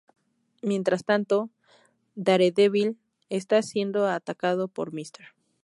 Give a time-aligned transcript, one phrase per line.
[0.63, 1.51] Mientras tanto,
[2.15, 2.97] Daredevil
[3.29, 5.25] está siendo atacado por Mr.